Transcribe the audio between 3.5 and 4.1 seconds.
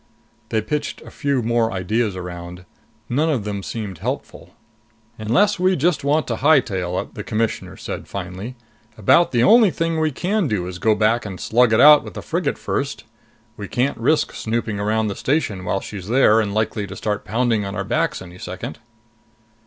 seemed